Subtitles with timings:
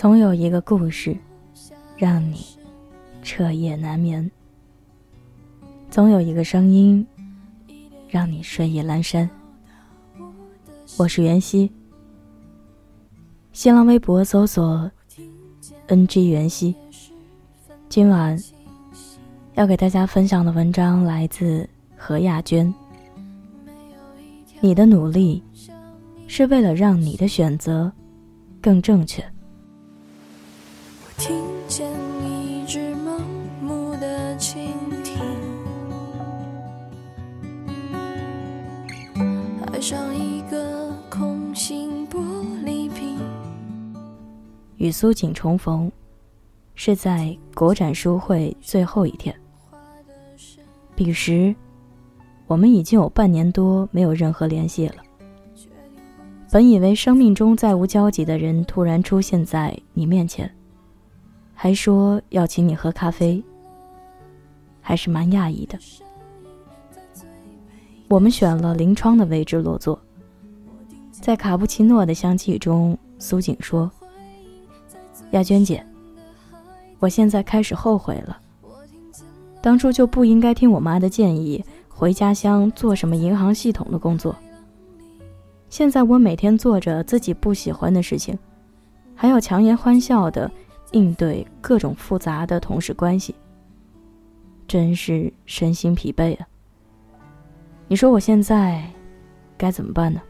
[0.00, 1.14] 总有一个故事，
[1.94, 2.42] 让你
[3.22, 4.26] 彻夜难眠；
[5.90, 7.06] 总有一个声音，
[8.08, 9.28] 让你睡意阑珊。
[10.96, 11.70] 我是袁熙，
[13.52, 14.90] 新浪微博搜索
[15.86, 16.74] “ng 袁熙”。
[17.90, 18.42] 今晚
[19.52, 22.72] 要给大家分享的文章来自何亚娟。
[24.60, 25.42] 你的努力
[26.26, 27.92] 是为了让你的选择
[28.62, 29.22] 更正确。
[44.90, 45.88] 与苏锦重逢，
[46.74, 49.32] 是在国展书会最后一天。
[50.96, 51.54] 彼时，
[52.48, 54.96] 我们已经有半年多没有任何联系了。
[56.50, 60.52] 本以为生命中再无交集的人，突然出现在你面前。
[61.54, 63.40] 还说要请你喝咖啡，
[64.80, 65.78] 还是蛮讶异的。
[68.08, 69.96] 我们选了临窗的位置落座，
[71.12, 73.88] 在卡布奇诺的香气中，苏锦说
[75.32, 75.84] ：“亚娟姐，
[76.98, 78.40] 我现在开始后悔了，
[79.60, 84.34] 当初就不应该听我妈的建议，回家乡做什么银行系统的工作。
[85.68, 88.38] 现在我每天做着自己不喜欢的事情，
[89.14, 90.50] 还要强颜欢笑的。”
[90.92, 93.32] 应对各种复杂的同事关系，
[94.66, 96.48] 真是身心疲惫啊！
[97.86, 98.82] 你说我现在
[99.56, 100.20] 该怎么办呢？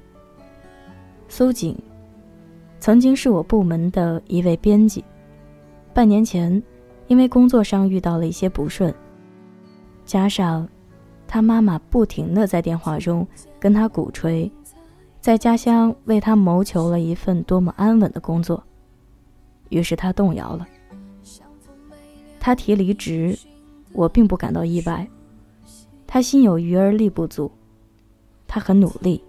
[1.30, 1.74] 苏锦
[2.80, 5.04] 曾经是我部门的一位编辑，
[5.92, 6.60] 半年前
[7.08, 8.92] 因为工作上遇到了一些不顺，
[10.06, 10.66] 加上
[11.28, 13.26] 他妈妈不停的在电话中
[13.58, 14.50] 跟他鼓吹，
[15.20, 18.62] 在家乡为他谋求了一份多么安稳的工作。
[19.68, 20.66] 于是他动摇了。
[22.40, 23.38] 他提离职，
[23.92, 25.06] 我并不感到意外。
[26.06, 27.52] 他心有余而力不足，
[28.48, 29.22] 他很努力、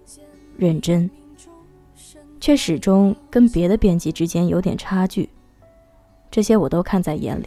[0.56, 1.08] 认真，
[2.42, 5.30] 却始终跟别的编辑之间有点差距。
[6.28, 7.46] 这些我都看在眼里，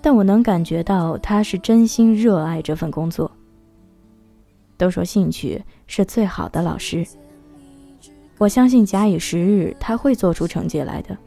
[0.00, 3.28] 但我能感觉到他是真心热爱这份工作。
[4.76, 7.04] 都说兴趣是最好的老师。
[8.38, 11.18] 我相信假以时日，他会做出成绩来的。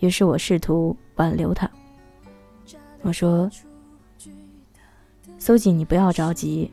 [0.00, 1.70] 于是我试图挽留他。
[3.02, 3.48] 我说
[5.38, 6.68] ：“苏锦，你不要着急，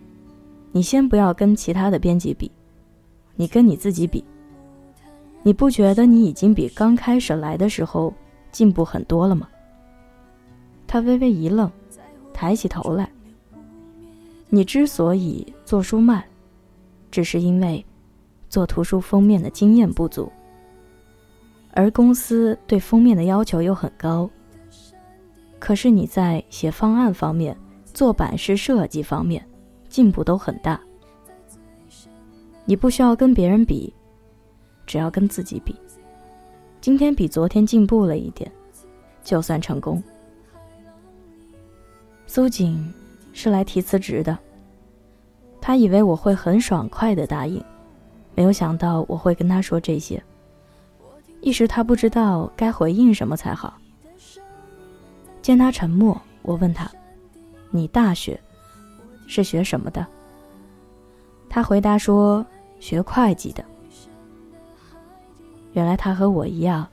[0.71, 2.51] 你先不要跟其他的编辑比，
[3.35, 4.23] 你跟你自己比。
[5.41, 8.13] 你不觉得你已经比刚开始来的时候
[8.51, 9.47] 进步很多了吗？”
[10.87, 11.71] 他微微一愣，
[12.33, 13.09] 抬起头来
[14.49, 16.23] ：“你之所以做书慢，
[17.11, 17.85] 只是因为……”
[18.49, 20.31] 做图书封面的经验不足，
[21.71, 24.29] 而公司对封面的要求又很高。
[25.57, 27.57] 可是你在写方案方面、
[27.95, 29.43] 做版式设计方面
[29.89, 30.79] 进步都很大。
[32.65, 33.93] 你不需要跟别人比，
[34.85, 35.75] 只要跟自己比。
[36.79, 38.51] 今天比昨天进步了一点，
[39.23, 40.01] 就算成功。
[42.25, 42.93] 苏锦
[43.33, 44.37] 是来提辞职的，
[45.61, 47.63] 他以为我会很爽快的答应。
[48.35, 50.21] 没有想到我会跟他说这些，
[51.41, 53.77] 一时他不知道该回应什么才好。
[55.41, 56.89] 见他沉默，我问他
[57.69, 58.39] ：“你大学
[59.27, 60.07] 是学什么的？”
[61.53, 62.43] 他回答说
[62.81, 63.63] ：“学会计的。”
[65.73, 66.87] 原来他和我一样，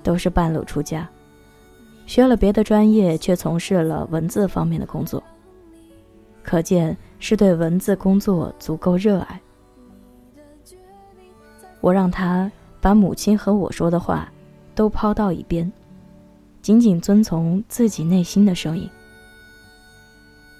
[0.00, 1.08] 都是半路出家，
[2.06, 5.20] 学了别的专业，却从事了文字方面的工作。
[6.44, 9.40] 可见是对文字工作足够热爱。
[11.80, 12.48] 我让他
[12.80, 14.30] 把母亲和我说的话
[14.72, 15.70] 都抛到一边，
[16.62, 18.88] 仅仅遵从自己内心的声音。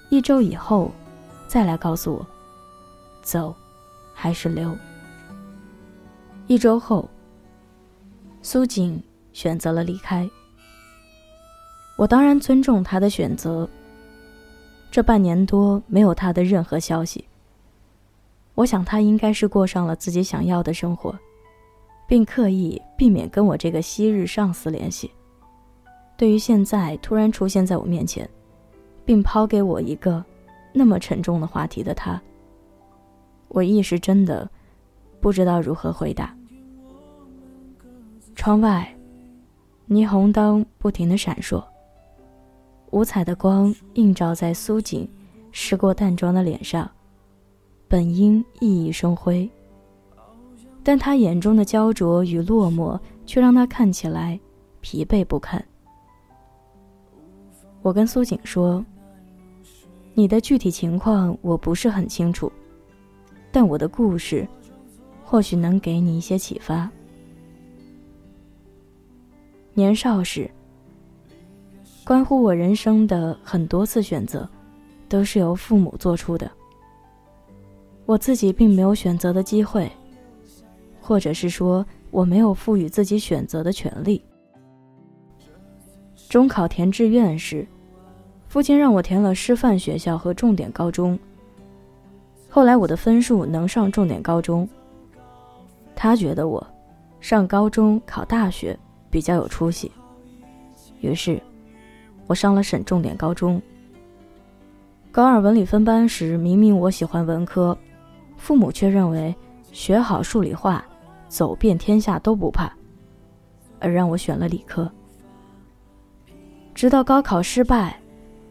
[0.09, 0.91] 一周以后，
[1.47, 2.27] 再来告诉我，
[3.31, 3.55] 走
[4.13, 4.77] 还是留。
[6.47, 7.09] 一周后，
[8.41, 9.01] 苏锦
[9.31, 10.29] 选择了离开。
[11.95, 13.69] 我当然尊重他的选择。
[14.91, 17.23] 这半年多没有他的任何消息。
[18.53, 21.17] 我想他应该是过上了自己想要的生活，
[22.09, 25.09] 并刻意避免跟我这个昔日上司联系。
[26.17, 28.29] 对于现在突然出现在我面前，
[29.05, 30.21] 并抛给我一个
[30.73, 32.21] 那么沉重的话题的他，
[33.53, 34.49] 我一时真的
[35.19, 36.33] 不知道如何回答。
[38.33, 38.89] 窗外，
[39.89, 41.63] 霓虹灯不停的闪烁，
[42.91, 45.07] 五彩的光映照在苏锦
[45.51, 46.89] 湿过淡妆的脸上。
[47.89, 49.49] 本应熠熠生辉，
[50.81, 54.39] 但他眼中的焦灼与落寞，却让他看起来
[54.79, 55.61] 疲惫不堪。
[57.81, 58.83] 我跟苏锦说
[60.15, 62.49] ：“你的具体情况我不是很清楚，
[63.51, 64.47] 但我的故事，
[65.23, 66.89] 或许能给你一些启发。”
[69.73, 70.49] 年少时，
[72.03, 74.47] 关乎我人生的很多次选择，
[75.07, 76.49] 都是由父母做出的。
[78.05, 79.89] 我自己并没有选择的机会，
[80.99, 84.21] 或者是说我没有赋予自己选择的权利。
[86.29, 87.65] 中考填志愿时，
[88.47, 91.17] 父亲让我填了师范学校和重点高中。
[92.51, 94.69] 后来我的分数能上重点高中，
[95.95, 96.67] 他觉得我
[97.19, 98.77] 上高中考大学。
[99.11, 99.91] 比较有出息，
[101.01, 101.37] 于是，
[102.27, 103.61] 我上了省重点高中。
[105.11, 107.77] 高二文理分班时，明明我喜欢文科，
[108.37, 109.35] 父母却认为
[109.73, 110.85] 学好数理化，
[111.27, 112.71] 走遍天下都不怕，
[113.81, 114.89] 而让我选了理科。
[116.73, 117.99] 直到高考失败，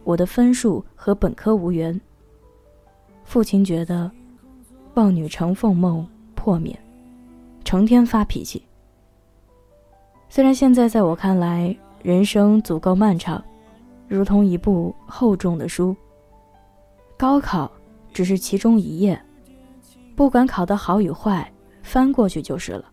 [0.05, 1.99] 我的分数和本科无缘，
[3.31, 4.11] 父亲觉得
[4.94, 6.05] 望女成凤梦
[6.35, 6.77] 破灭，
[7.65, 8.61] 成天发脾气。
[10.29, 11.73] 虽然现在在我看来，
[12.03, 13.41] 人生足够漫长，
[14.09, 15.94] 如同一部厚重的书。
[17.17, 17.71] 高考
[18.12, 19.17] 只是其中一页，
[20.17, 21.49] 不管考得好与坏，
[21.85, 22.85] 翻过去就是了。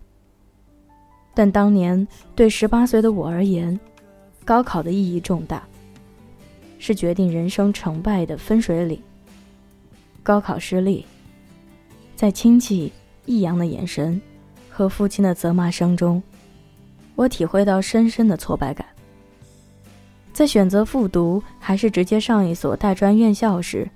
[1.33, 3.79] 但当年对十八岁的我而言，
[4.45, 5.67] 高考的意义重大，
[6.77, 9.01] 是决定人生成败的分水岭。
[10.27, 11.05] 高考失利，
[12.13, 12.91] 在亲戚
[13.25, 14.21] 异样的眼神
[14.69, 16.21] 和父亲的责骂声中。
[17.15, 18.85] 我体会到深深的挫败感。
[20.33, 23.89] 在选择复读还是直接上一所大专院校时，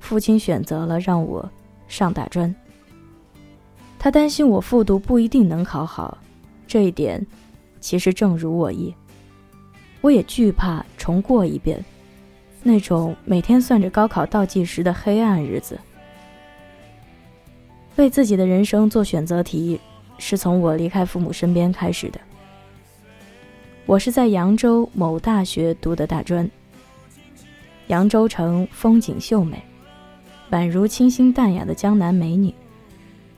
[0.00, 1.48] 父亲选择了让我
[1.86, 2.52] 上大专。
[3.96, 6.18] 他担心我复读不一定能考好，
[6.66, 7.24] 这一点
[7.78, 8.92] 其实正如我意。
[10.00, 11.80] 我也惧怕重过一遍
[12.62, 15.78] 那种每天算着高考倒计时的黑暗日子。
[17.96, 19.80] 为自己的人生做选择题。
[20.20, 22.18] 是从我离开父母身边开始的。
[23.86, 26.50] 我是在扬州某大学读的大专。
[27.86, 29.62] 扬州城风景秀美，
[30.50, 32.52] 宛如清新淡雅的江南美女，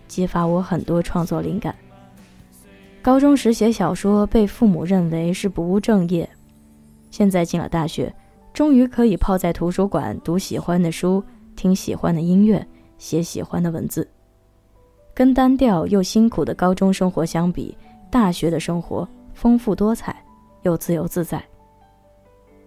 [0.09, 1.77] 激发我很多创作灵感。
[3.03, 6.27] 高中时写小说被父母认为是不务正业，
[7.11, 8.11] 现在进了大学，
[8.61, 11.25] 终于可以泡在图书馆读喜欢的书，
[11.57, 12.63] 听喜欢的音乐，
[12.99, 14.07] 写喜欢的文字。
[15.15, 17.75] 跟单调又辛苦的高中生活相比，
[18.11, 20.23] 大学的生活丰富多彩
[20.65, 21.43] 又自由自在。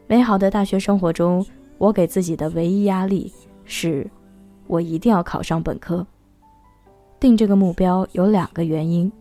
[0.08, 1.46] 美好的大学生活中，
[1.78, 3.32] 我给自己的唯一压力
[3.64, 4.10] 是，
[4.66, 6.04] 我一定要考上本科。
[7.20, 9.12] 定这个目标有两个原因：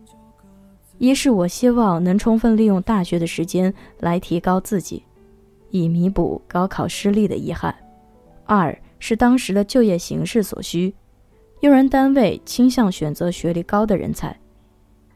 [0.97, 5.03] 一是我希望能充分利用大学的时间来提高自己，
[5.73, 7.73] 以弥补高考失利的遗憾；
[8.45, 10.93] 二是当时的就业形势所需。
[11.61, 14.39] 用人单位倾向选择学历高的人才，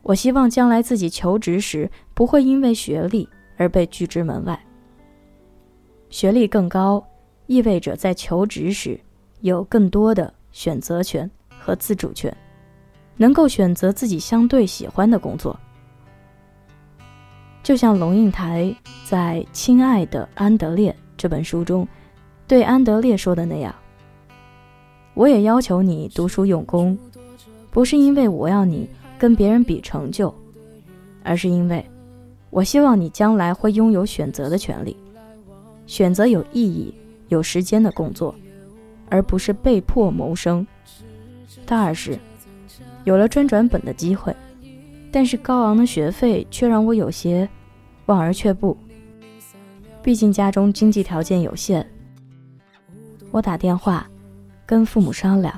[0.01, 4.59] 我希望将来自己求职时不会因为学历而被拒之门外。
[6.09, 7.05] 学历更高，
[7.45, 8.99] 意味着在求职时
[9.41, 12.35] 有更多的选择权和自主权，
[13.15, 15.55] 能够选择自己相对喜欢的工作。
[17.67, 21.85] 就像龙应台在《亲爱的安德烈》这本书中
[22.47, 23.75] 对安德烈说的那样。
[25.13, 26.97] 我也要求你读书用功，
[27.69, 30.33] 不是因为我要你跟别人比成就，
[31.25, 31.85] 而是因为，
[32.51, 34.95] 我希望你将来会拥有选择的权利，
[35.85, 36.93] 选择有意义、
[37.27, 38.33] 有时间的工作，
[39.09, 40.65] 而不是被迫谋生。
[41.65, 42.17] 大二时，
[43.03, 44.33] 有了专转本的机会，
[45.11, 47.49] 但是高昂的学费却让我有些
[48.07, 48.77] 望而却步。
[50.03, 51.87] 毕竟家中经济条件有限，
[53.31, 54.05] 我打电话。
[54.65, 55.57] 跟父母商量，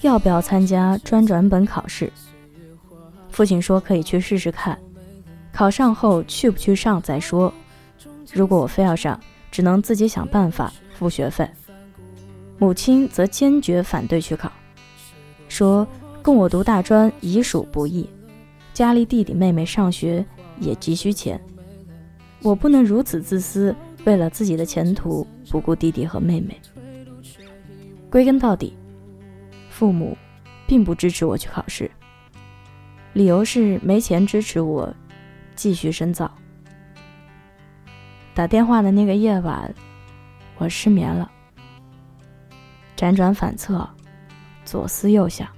[0.00, 2.10] 要不要参加专转本考试。
[3.28, 4.78] 父亲说可以去试试看，
[5.52, 7.52] 考上后去不去上再说。
[8.32, 11.46] 如果我非要上，只能自己想办法付学费。
[12.56, 14.50] 母亲则坚决反对去考，
[15.50, 15.86] 说
[16.22, 18.08] 供我读大专已属不易，
[18.72, 20.24] 家里弟弟妹妹上学
[20.60, 21.40] 也急需钱，
[22.42, 23.74] 我不能如此自私，
[24.04, 26.60] 为了自己的前途不顾弟弟和妹妹。
[28.10, 28.76] 归根到底，
[29.70, 30.16] 父母
[30.66, 31.90] 并不支持我去考试，
[33.12, 34.92] 理由是没钱支持我
[35.54, 36.30] 继续深造。
[38.34, 39.74] 打电话的那个夜晚，
[40.56, 41.30] 我失眠了，
[42.96, 43.88] 辗转反侧，
[44.64, 45.48] 左思右想，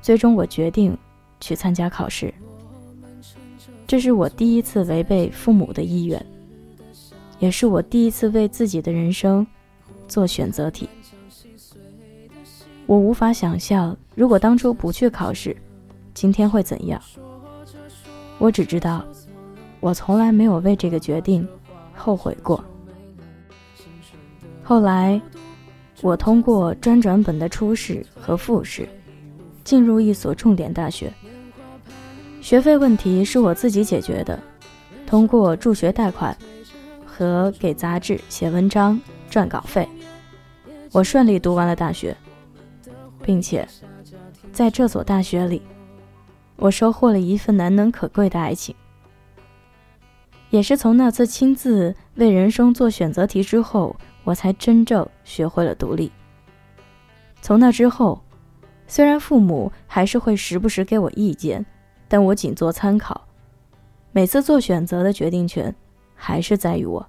[0.00, 0.96] 最终我决定
[1.40, 2.32] 去参加考试。
[3.92, 6.26] 这是我第一次违背父母的意愿，
[7.38, 9.46] 也是我第一次为自己的人生
[10.08, 10.88] 做选择题。
[12.86, 15.54] 我无法想象，如果当初不去考试，
[16.14, 16.98] 今天会怎样。
[18.38, 19.04] 我只知道，
[19.78, 21.46] 我从来没有为这个决定
[21.94, 22.64] 后悔过。
[24.62, 25.20] 后来，
[26.00, 28.88] 我通过专转本的初试和复试，
[29.64, 31.12] 进入一所重点大学。
[32.42, 34.38] 学费问题是我自己解决的，
[35.06, 36.36] 通过助学贷款
[37.06, 39.88] 和给杂志写文章赚稿费，
[40.90, 42.16] 我顺利读完了大学，
[43.22, 43.66] 并且
[44.52, 45.62] 在这所大学里，
[46.56, 48.74] 我收获了一份难能可贵的爱情。
[50.50, 53.94] 也是从那次亲自为人生做选择题之后，
[54.24, 56.10] 我才真正学会了独立。
[57.40, 58.20] 从那之后，
[58.88, 61.64] 虽然父母还是会时不时给我意见。
[62.12, 63.26] 但我仅做参考，
[64.10, 65.74] 每次做选择的决定权
[66.14, 67.08] 还是在于我。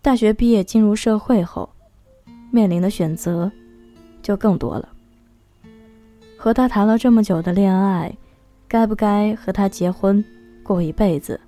[0.00, 1.68] 大学毕业进入社会后，
[2.52, 3.50] 面临的选择
[4.22, 4.88] 就更多了。
[6.38, 8.16] 和他谈了这么久的恋爱，
[8.68, 10.24] 该不该和他结婚
[10.62, 11.40] 过一辈子？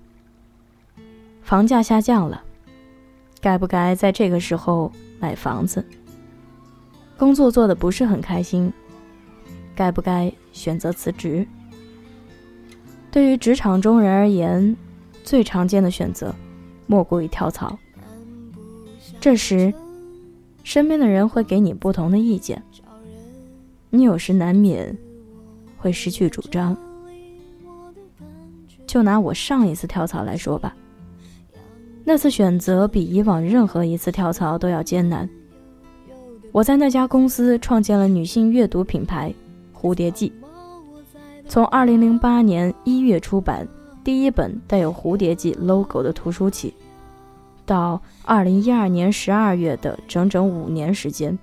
[1.43, 2.43] 房价下降了，
[3.41, 5.85] 该不该在这个时候买房子？
[7.17, 8.73] 工作做的不是很开心。
[9.77, 11.47] 该不该选择辞职？
[13.13, 14.77] 对于职场中人而言，
[15.23, 16.35] 最常见的选择
[16.87, 17.79] 莫过于跳槽。
[19.21, 19.73] 这时，
[20.65, 22.63] 身边的人会给你不同的意见，
[23.91, 24.97] 你有时难免
[25.77, 26.77] 会失去主张。
[28.87, 30.75] 就拿我上一次跳槽来说吧，
[32.05, 35.29] 那次选择比以往任何一次跳槽都要艰难。
[36.53, 39.35] 我在那家公司创建了女性阅读品牌。
[39.79, 40.33] 蝴蝶记，
[41.47, 43.69] 从二零零八年一月出版
[44.03, 46.73] 第一本带有蝴蝶记 logo 的图书起，
[47.67, 51.39] 到二零一二年十二月的整整五年时间，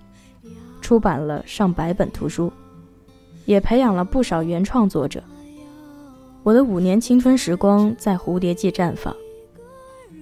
[0.82, 2.52] 出版了上百本图书，
[3.46, 5.24] 也培养了不少原创作者。
[6.42, 9.16] 我的五年青春时光在蝴蝶记绽放，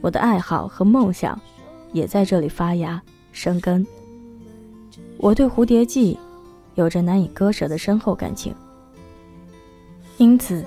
[0.02, 1.40] 我的爱好和梦想
[1.94, 3.02] 也在这里发芽
[3.32, 3.88] 生根。
[5.18, 6.20] 我对蝴蝶记。
[6.76, 8.56] 有着难以割舍的深厚感情，
[10.18, 10.66] 因此，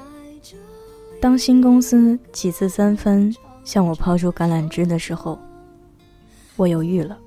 [1.20, 3.34] 当新公司几次三番
[3.64, 5.38] 向我抛出橄榄枝的时候，
[6.56, 7.18] 我犹豫了。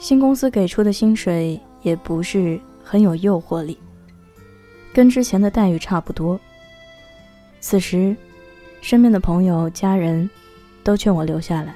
[0.00, 3.78] 新公司给出的薪水也不是很有诱惑力，
[4.92, 6.38] 跟之前的待遇差不多。
[7.60, 8.16] 此时，
[8.80, 10.28] 身边的朋友、家人
[10.82, 11.72] 都劝我留下来。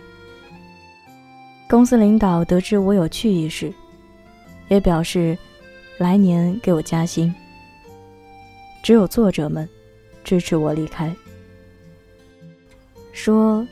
[1.69, 3.73] 公司领导得知我有去意时。
[4.69, 5.37] 也表示，
[5.99, 7.35] 来年给我加薪。
[8.83, 9.69] 只有作者们
[10.23, 11.13] 支持我离开，
[13.13, 13.67] 说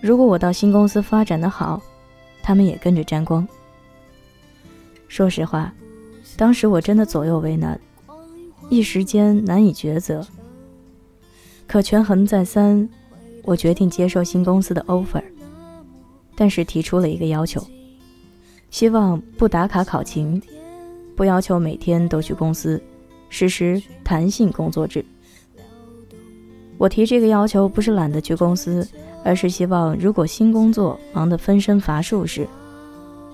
[0.00, 1.82] 如果我到新公司发展的好，
[2.42, 3.46] 他们也跟着沾光。
[5.08, 5.74] 说实话，
[6.36, 7.80] 当时我真的左右为难，
[8.68, 10.24] 一时间难以抉择。
[11.66, 12.88] 可权衡再三，
[13.42, 15.22] 我决定接受新公司的 offer，
[16.36, 17.64] 但是提出了一个要求。
[18.70, 20.40] 希望不打卡考勤，
[21.16, 22.80] 不要求每天都去公司，
[23.28, 25.04] 实施弹性工作制。
[26.78, 28.88] 我提这个要求不是懒得去公司，
[29.24, 32.46] 而是希望如果新工作忙得分身乏术时，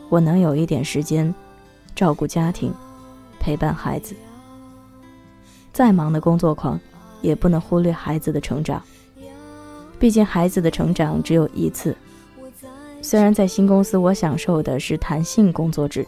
[0.09, 1.33] 我能有一点时间
[1.95, 2.73] 照顾家庭，
[3.39, 4.17] 陪伴孩子。
[5.73, 6.81] 再忙的工作狂，
[7.21, 8.83] 也不能忽略孩子的成长，
[9.99, 11.95] 毕竟孩子的成长只有一次。
[13.07, 16.05] 虽然在新公司，我享受的是弹性工作制，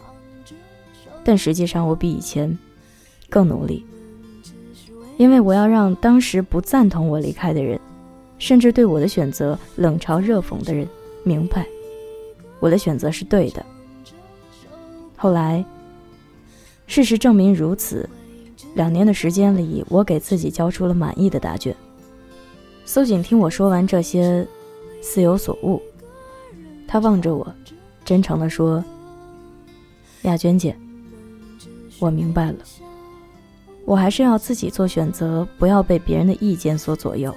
[1.23, 2.59] 但实际上我比以前
[3.29, 3.85] 更努力，
[5.15, 7.79] 因为我要让当时不赞同我离开的人，
[8.37, 10.85] 甚至对我的选择冷嘲热讽的人
[11.23, 11.65] 明白，
[12.59, 13.65] 我的选择是对的。
[15.15, 15.63] 后来，
[16.85, 18.09] 事实证明如此。
[18.75, 21.73] 两年的时间里，我给自己交出了满意的答卷。
[22.83, 24.45] 苏锦听我说完这些，
[25.01, 25.81] 似有所悟。
[26.91, 27.47] 他望着我，
[28.03, 28.83] 真诚地说
[30.23, 30.75] ：“亚娟姐，
[31.99, 32.55] 我明白了。
[33.85, 37.31] 我还是要自己做选择，不要被别人的意见所左右。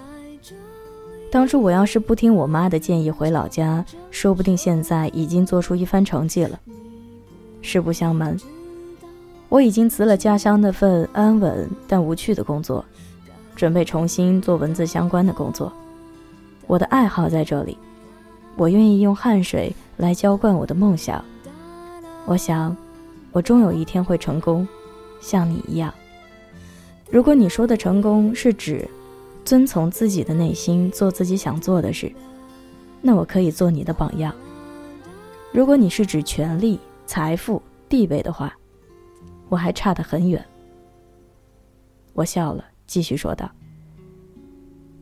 [1.30, 6.58] 当初我要是不听我妈的建议回老家，说不定现在已经做出一番成绩了。
[7.60, 8.34] 实不相瞒，
[9.50, 12.82] 我已经辞了家乡那份安稳但无趣的工作，
[13.54, 15.70] 准备重新做文字相关的工作。
[16.66, 17.76] 我的爱好在这里。”
[18.56, 21.24] 我愿意用汗水来浇灌我的梦想。
[22.26, 22.76] 我想，
[23.32, 24.66] 我终有一天会成功，
[25.20, 25.92] 像你一样。
[27.10, 28.88] 如果你说的成功是指
[29.44, 32.12] 遵从自己的内心，做自己想做的事，
[33.00, 34.34] 那我可以做你的榜样。
[35.52, 38.56] 如果你是指权力、财富、地位的话，
[39.48, 40.42] 我还差得很远。
[42.14, 43.50] 我笑了，继续说道：“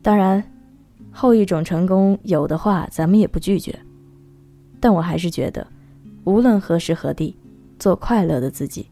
[0.01, 0.43] 当然，
[1.11, 3.77] 后一种成功有的话，咱们也不拒绝。
[4.79, 5.65] 但我还是觉得，
[6.23, 7.35] 无论何时何地。”
[7.81, 8.85] 做快乐的自己，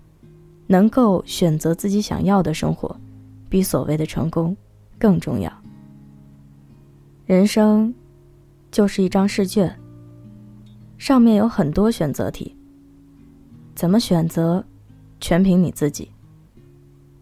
[0.66, 3.00] 能够选择自己想要的生活，
[3.48, 4.58] 比所谓的成功
[4.98, 5.54] 更重要。
[7.28, 7.94] 人生
[8.72, 9.72] 就是一张试卷，
[10.98, 12.58] 上面有很多选择题。
[13.76, 14.66] 怎么选择，
[15.20, 16.10] 全凭你自己。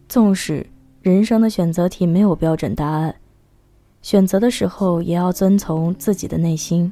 [0.08, 0.66] 纵使
[1.02, 3.14] 人生的选择题没有标准答案，
[4.08, 6.90] 选择的时候也要遵从自己的内心，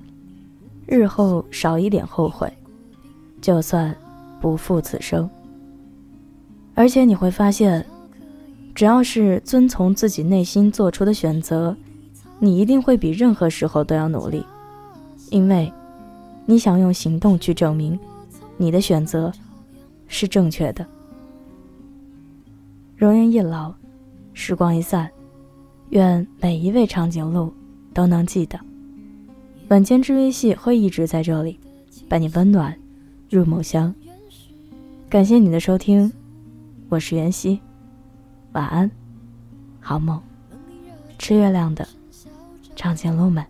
[0.86, 2.52] 日后少一点后悔。
[3.40, 3.96] 就算。
[4.42, 5.28] 不负此生。
[6.74, 7.84] 而且你会发现，
[8.76, 11.74] 只要是遵从自己内心做出的选择，
[12.38, 14.46] 你一定会比任何时候都要努力，
[15.32, 15.72] 因为，
[16.46, 17.98] 你想用行动去证明，
[18.58, 19.32] 你的选择
[20.06, 20.86] 是正确的。
[22.98, 23.74] 容颜一老，
[24.34, 25.10] 时光一散，
[25.90, 27.54] 愿每一位长颈鹿
[27.94, 28.60] 都能记得，
[29.70, 31.60] 晚间治愈系会一直在这里，
[32.10, 32.76] 伴你温暖
[33.30, 33.94] 入梦乡。
[35.10, 36.12] 感谢你的收听，
[36.90, 37.60] 我是袁熙，
[38.54, 38.90] 晚安，
[39.80, 40.22] 好梦，
[41.18, 41.88] 吃月亮的
[42.76, 43.46] 长颈鹿们。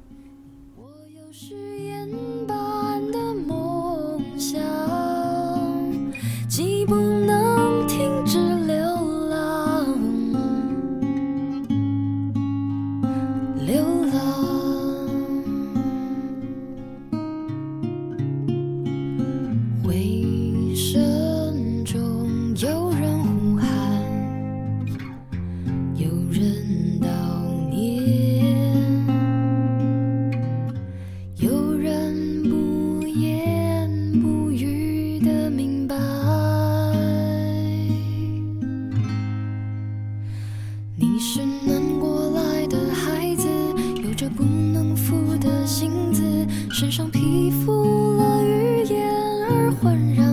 [46.78, 49.10] 身上披覆了语言
[49.50, 50.25] 而浑然。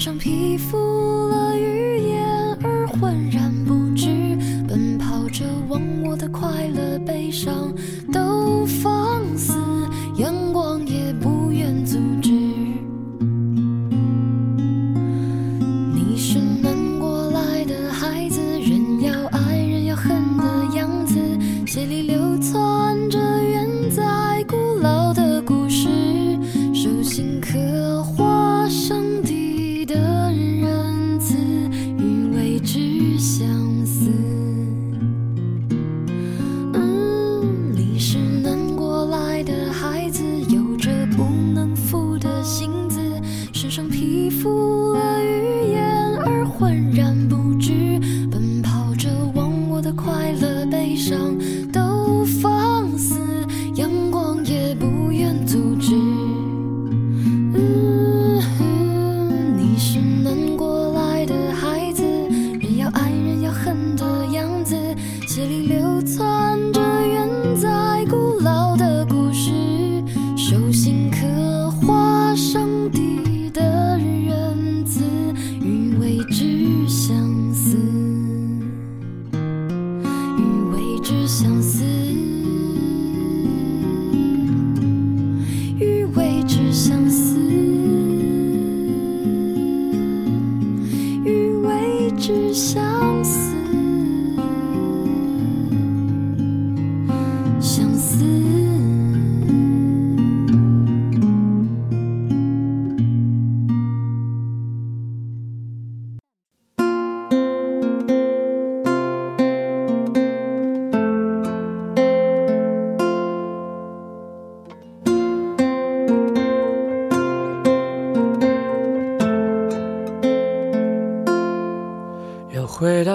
[0.00, 1.49] 伤皮肤了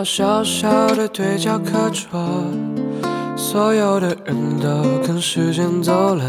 [0.06, 2.22] 小小的对角课桌，
[3.36, 4.68] 所有的人都
[5.06, 6.24] 跟时间走了。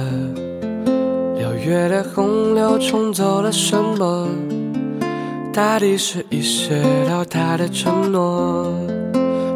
[1.36, 4.28] 六月的洪流冲走了什么？
[5.52, 8.72] 大抵是一些老大的承诺。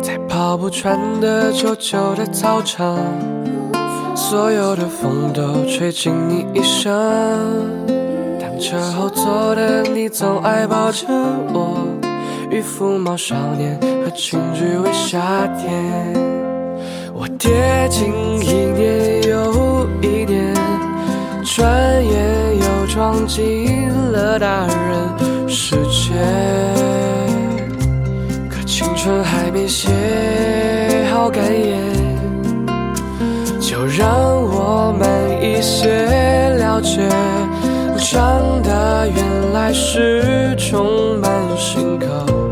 [0.03, 2.99] 在跑步穿的旧旧的操场，
[4.15, 6.91] 所有的风都吹进你衣裳。
[8.39, 11.87] 单车后座的你总爱抱着我。
[12.51, 13.79] 渔夫帽少年
[14.11, 16.13] 和轻举为夏天，
[17.15, 18.09] 我跌进
[18.43, 20.53] 一年又一年，
[21.45, 26.13] 转眼又撞进了大人世界。
[28.51, 29.89] 可青春还没写
[31.13, 31.79] 好感言，
[33.61, 34.11] 就让
[34.43, 35.09] 我们
[35.41, 35.89] 一些
[36.59, 37.09] 了解，
[37.97, 42.50] 长大原来是充满心口。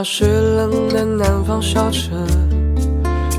[0.00, 2.26] 到湿冷的南方小城，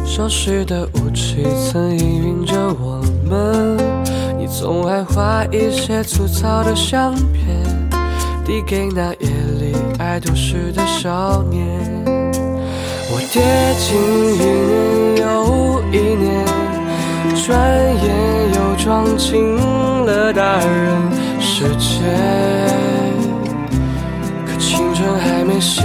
[0.05, 3.75] 熟悉的雾气曾氤氲着我们。
[4.37, 7.65] 你总爱画一些粗糙的相片，
[8.45, 9.27] 递给那夜
[9.59, 11.65] 里爱读诗的少年。
[13.09, 13.41] 我跌
[13.79, 13.97] 进
[14.35, 16.45] 一年又一年，
[17.43, 17.57] 转
[18.03, 19.55] 眼又撞进
[20.05, 22.70] 了大人世界。
[25.61, 25.83] 还没写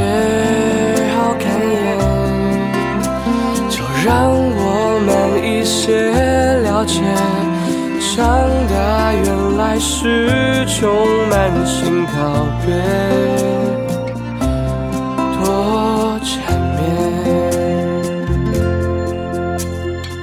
[1.15, 1.77] 好感言，
[3.69, 5.11] 就让我们
[5.45, 6.01] 一些
[6.63, 7.03] 了解。
[8.01, 8.25] 长
[8.71, 10.89] 大原来是充
[11.29, 11.37] 满
[11.67, 12.17] 心告
[12.65, 12.73] 别，
[15.37, 16.81] 多缠绵。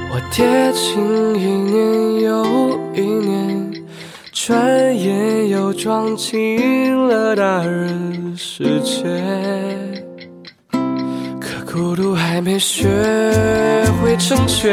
[0.10, 0.42] 我跌
[0.74, 0.82] 进
[1.36, 2.26] 一年又
[2.96, 3.72] 一年，
[4.32, 8.23] 转眼又撞进了大人。
[8.64, 9.04] 世界，
[11.42, 12.88] 可孤独还没学
[14.02, 14.72] 会成全，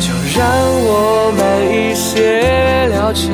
[0.00, 0.46] 就让
[0.84, 3.30] 我慢一些了解，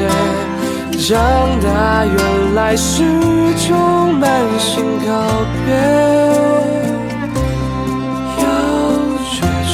[1.08, 1.18] 长
[1.60, 3.02] 大原来是
[3.66, 4.30] 种满
[4.60, 5.10] 心告
[5.66, 5.74] 别，
[8.38, 8.42] 要
[9.32, 9.34] 决
[9.66, 9.68] 绝，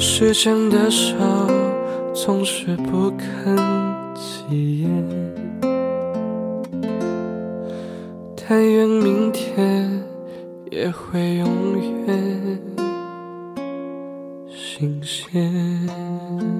[0.00, 1.14] 时间的手
[2.12, 3.56] 总是不肯
[4.16, 5.25] 起眼。
[8.48, 9.90] 但愿明天
[10.70, 12.60] 也会永远
[14.48, 16.55] 新鲜。